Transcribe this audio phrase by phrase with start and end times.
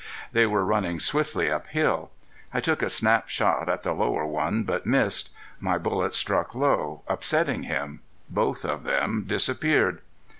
[0.31, 2.09] They were running swiftly up hill.
[2.51, 5.29] I took a snap shot at the lower one, but missed.
[5.59, 7.99] My bullet struck low, upsetting him.
[8.27, 10.01] Both of them disappeared.